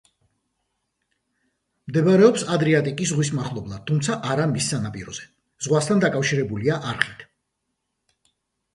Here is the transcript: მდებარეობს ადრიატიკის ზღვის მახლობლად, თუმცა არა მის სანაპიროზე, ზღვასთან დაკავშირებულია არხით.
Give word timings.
მდებარეობს 1.91 2.45
ადრიატიკის 2.55 3.11
ზღვის 3.13 3.31
მახლობლად, 3.41 3.85
თუმცა 3.93 4.19
არა 4.33 4.49
მის 4.57 4.73
სანაპიროზე, 4.75 5.31
ზღვასთან 5.69 6.05
დაკავშირებულია 6.09 6.85
არხით. 6.97 7.27